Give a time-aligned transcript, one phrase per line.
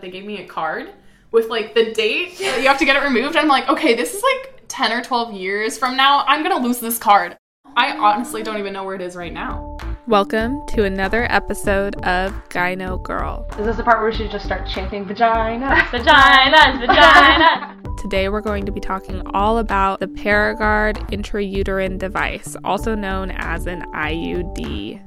[0.00, 0.90] They gave me a card
[1.32, 3.34] with like the date that you have to get it removed.
[3.34, 6.24] I'm like, okay, this is like 10 or 12 years from now.
[6.28, 7.36] I'm gonna lose this card.
[7.76, 9.76] I honestly don't even know where it is right now.
[10.06, 13.44] Welcome to another episode of Gyno Girl.
[13.58, 15.66] Is this the part where we should just start chanting vagina?
[15.90, 17.96] Vaginas, vaginas.
[18.00, 23.66] Today we're going to be talking all about the Paragard intrauterine device, also known as
[23.66, 25.02] an IUD.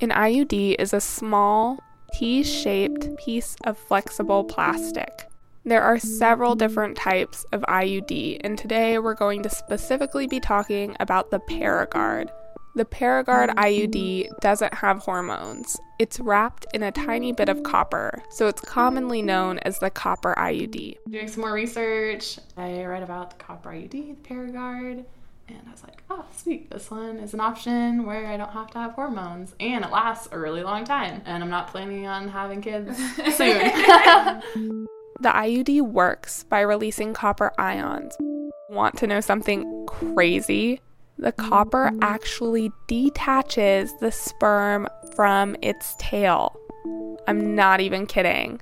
[0.00, 1.80] An IUD is a small,
[2.18, 5.28] T shaped piece of flexible plastic.
[5.66, 10.96] There are several different types of IUD, and today we're going to specifically be talking
[10.98, 12.30] about the Paragard.
[12.74, 15.78] The Paragard IUD doesn't have hormones.
[15.98, 20.34] It's wrapped in a tiny bit of copper, so it's commonly known as the copper
[20.38, 20.96] IUD.
[21.10, 25.04] Doing some more research, I read about the copper IUD, the Paragard,
[25.48, 28.70] and I was like, oh, sweet, this one is an option where I don't have
[28.72, 32.28] to have hormones, and it lasts a really long time, and I'm not planning on
[32.28, 32.96] having kids
[33.36, 34.82] soon.
[35.18, 38.14] The IUD works by releasing copper ions.
[38.68, 40.82] Want to know something crazy?
[41.16, 46.54] The copper actually detaches the sperm from its tail.
[47.26, 48.60] I'm not even kidding.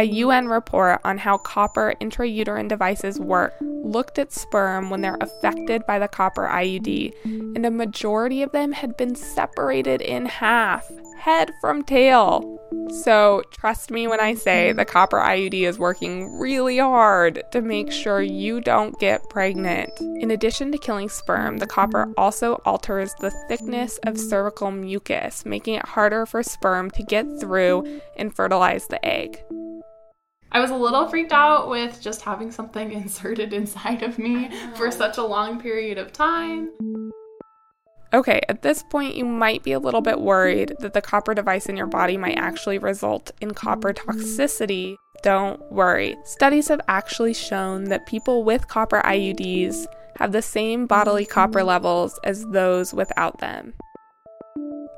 [0.00, 5.84] A UN report on how copper intrauterine devices work looked at sperm when they're affected
[5.86, 11.50] by the copper IUD, and a majority of them had been separated in half, head
[11.60, 12.58] from tail.
[13.02, 17.92] So, trust me when I say the copper IUD is working really hard to make
[17.92, 19.90] sure you don't get pregnant.
[20.00, 25.74] In addition to killing sperm, the copper also alters the thickness of cervical mucus, making
[25.74, 29.42] it harder for sperm to get through and fertilize the egg.
[30.52, 34.90] I was a little freaked out with just having something inserted inside of me for
[34.90, 36.70] such a long period of time.
[38.12, 41.66] Okay, at this point, you might be a little bit worried that the copper device
[41.66, 44.96] in your body might actually result in copper toxicity.
[45.22, 46.16] Don't worry.
[46.24, 51.68] Studies have actually shown that people with copper IUDs have the same bodily copper mm-hmm.
[51.68, 53.74] levels as those without them.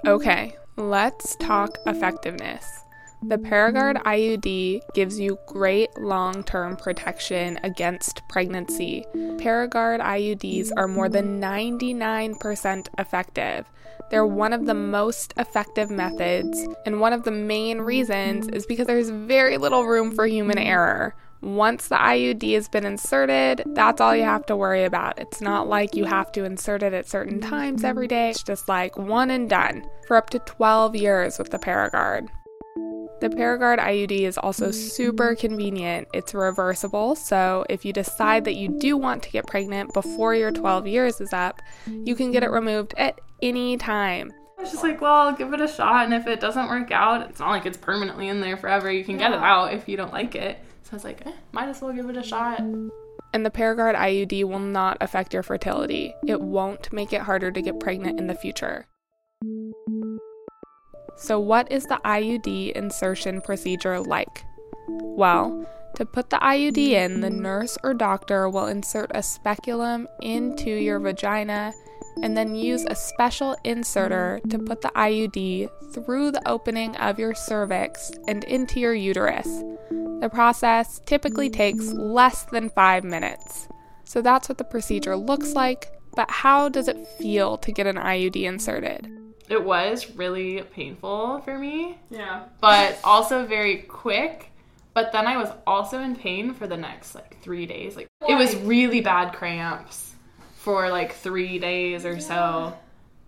[0.06, 2.81] Okay, let's talk effectiveness.
[3.24, 9.04] The Paragard IUD gives you great long term protection against pregnancy.
[9.14, 13.70] Paragard IUDs are more than 99% effective.
[14.10, 18.88] They're one of the most effective methods, and one of the main reasons is because
[18.88, 21.14] there's very little room for human error.
[21.42, 25.18] Once the IUD has been inserted, that's all you have to worry about.
[25.20, 28.68] It's not like you have to insert it at certain times every day, it's just
[28.68, 32.28] like one and done for up to 12 years with the Paragard.
[33.22, 36.08] The Paragard IUD is also super convenient.
[36.12, 40.50] It's reversible, so if you decide that you do want to get pregnant before your
[40.50, 44.32] 12 years is up, you can get it removed at any time.
[44.58, 46.90] I was just like, well, I'll give it a shot, and if it doesn't work
[46.90, 48.90] out, it's not like it's permanently in there forever.
[48.90, 50.58] You can get it out if you don't like it.
[50.82, 52.58] So I was like, eh, might as well give it a shot.
[52.58, 56.12] And the Paragard IUD will not affect your fertility.
[56.26, 58.88] It won't make it harder to get pregnant in the future.
[61.22, 64.44] So, what is the IUD insertion procedure like?
[64.88, 70.70] Well, to put the IUD in, the nurse or doctor will insert a speculum into
[70.70, 71.72] your vagina
[72.24, 77.36] and then use a special inserter to put the IUD through the opening of your
[77.36, 79.46] cervix and into your uterus.
[80.20, 83.68] The process typically takes less than five minutes.
[84.02, 87.96] So that's what the procedure looks like, but how does it feel to get an
[87.96, 89.21] IUD inserted?
[89.52, 92.44] It was really painful for me, Yeah.
[92.62, 94.50] but also very quick.
[94.94, 97.94] But then I was also in pain for the next like three days.
[97.94, 100.14] Like it was really bad cramps
[100.56, 102.72] for like three days or so.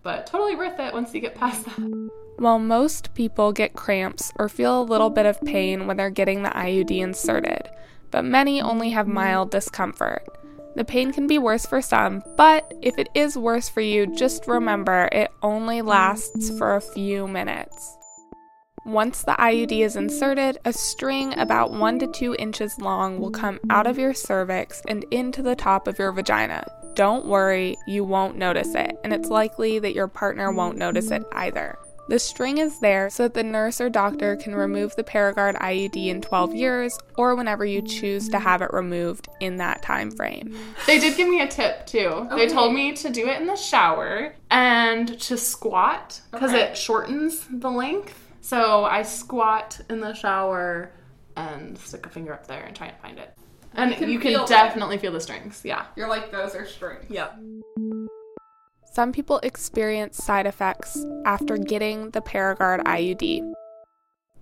[0.03, 2.11] But totally worth it once you get past that.
[2.39, 6.43] While most people get cramps or feel a little bit of pain when they're getting
[6.43, 7.69] the IUD inserted,
[8.11, 10.27] but many only have mild discomfort.
[10.77, 14.49] The pain can be worse for some, but if it is worse for you, just
[14.49, 17.97] remember it only lasts for a few minutes.
[18.85, 23.59] Once the IUD is inserted, a string about 1 to 2 inches long will come
[23.71, 26.67] out of your cervix and into the top of your vagina.
[26.95, 31.23] Don't worry, you won't notice it, and it's likely that your partner won't notice it
[31.33, 31.79] either.
[32.09, 36.07] The string is there so that the nurse or doctor can remove the Paragard IUD
[36.09, 40.55] in 12 years or whenever you choose to have it removed in that time frame.
[40.87, 42.29] They did give me a tip too.
[42.37, 46.63] They told me to do it in the shower and to squat because Okay.
[46.63, 48.21] it shortens the length.
[48.43, 50.93] So I squat in the shower
[51.37, 53.35] and stick a finger up there and try and find it.
[53.77, 54.49] And You can you can feel it.
[54.49, 55.63] definitely feel the strings.
[55.65, 55.87] Yeah.
[55.97, 57.07] You're like, those are strings.
[57.11, 57.39] Yep.
[58.95, 63.53] Some people experience side effects after getting the Paragard IUD.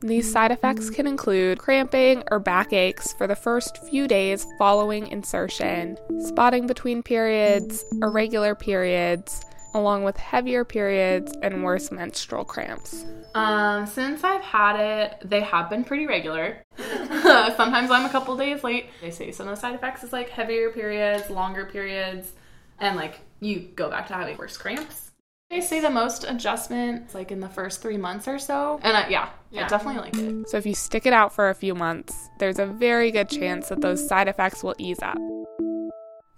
[0.02, 5.96] These side effects can include cramping or backaches for the first few days following insertion,
[6.20, 9.40] spotting between periods, irregular periods,
[9.72, 13.06] along with heavier periods and worse menstrual cramps.
[13.34, 16.62] Um, since I've had it, they have been pretty regular.
[16.76, 18.90] Sometimes I'm a couple days late.
[19.00, 22.32] They say some of the side effects is like heavier periods, longer periods,
[22.82, 25.12] and like you go back to having worse cramps.
[25.50, 28.80] They say the most adjustment is like in the first three months or so.
[28.82, 30.48] And uh, yeah, yeah, I definitely like it.
[30.48, 33.68] So if you stick it out for a few months, there's a very good chance
[33.68, 35.18] that those side effects will ease up.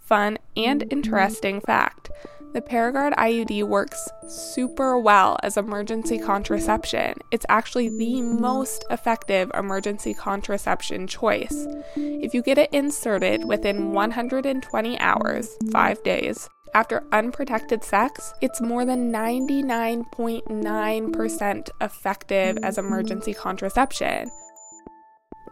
[0.00, 2.10] Fun and interesting fact
[2.54, 7.14] the Paragard IUD works super well as emergency contraception.
[7.32, 11.66] It's actually the most effective emergency contraception choice.
[11.96, 18.84] If you get it inserted within 120 hours, 5 days, after unprotected sex, it's more
[18.84, 24.30] than 99.9% effective as emergency contraception.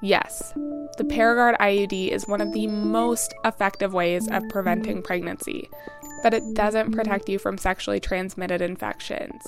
[0.04, 0.52] Yes,
[0.98, 5.70] the Paragard IUD is one of the most effective ways of preventing pregnancy,
[6.22, 9.42] but it doesn't protect you from sexually transmitted infections.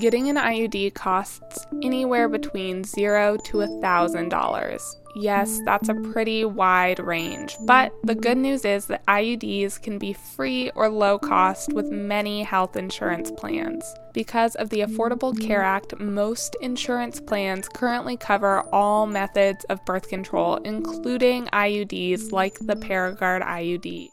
[0.00, 4.94] Getting an IUD costs anywhere between zero to a $1,000.
[5.16, 10.12] Yes, that's a pretty wide range, but the good news is that IUDs can be
[10.12, 13.82] free or low cost with many health insurance plans.
[14.12, 20.08] Because of the Affordable Care Act, most insurance plans currently cover all methods of birth
[20.08, 24.10] control, including IUDs like the Paragard IUD.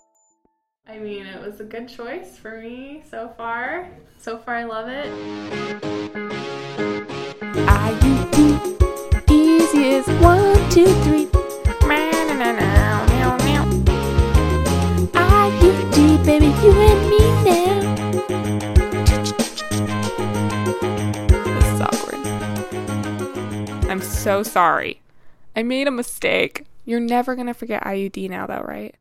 [0.88, 3.90] I mean, it was a good choice for me so far.
[4.20, 5.12] So far, I love it.
[7.66, 8.40] IUD,
[9.32, 11.26] easy as one, two, three.
[15.16, 17.80] IUD, baby, you and me now.
[21.42, 22.22] This is awkward.
[23.90, 25.02] I'm so sorry.
[25.56, 26.66] I made a mistake.
[26.86, 28.96] You're never gonna forget IUD now, though, right?